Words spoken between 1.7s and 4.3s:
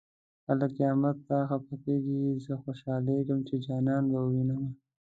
کيږي زه خوشالېږم چې جانان به